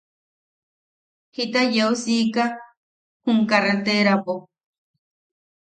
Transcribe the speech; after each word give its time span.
Jita 1.33 1.61
yeu 1.75 1.93
siika 2.01 2.45
jum 3.23 3.37
karreterapo. 3.49 4.33